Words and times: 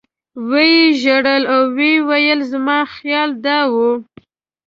و 0.49 0.51
یې 0.73 0.83
ژړل 1.01 1.43
او 1.53 1.61
ویې 1.75 1.95
ویل 2.07 2.39
زما 2.51 2.77
خیال 2.95 3.29
دا 3.45 3.59
و. 3.71 3.73